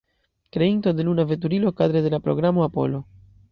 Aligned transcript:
Kreinto 0.53 0.89
de 0.95 1.03
luna 1.03 1.23
veturilo 1.31 1.75
kadre 1.79 2.01
de 2.01 2.09
la 2.09 2.19
Programo 2.19 2.63
Apollo. 2.63 3.05